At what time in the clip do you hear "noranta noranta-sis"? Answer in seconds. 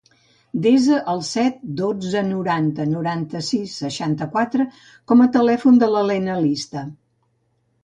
2.29-3.77